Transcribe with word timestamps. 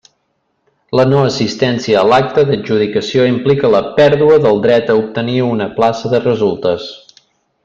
La 0.99 1.03
no 1.09 1.19
assistència 1.31 1.99
a 1.99 2.05
l'acte 2.13 2.45
d'adjudicació 2.47 3.27
implica 3.35 3.73
la 3.77 3.83
pèrdua 4.01 4.41
del 4.47 4.63
dret 4.65 4.93
a 4.95 4.97
obtenir 5.03 5.39
una 5.53 5.69
plaça 5.77 6.15
de 6.17 6.27
resultes. 6.29 6.91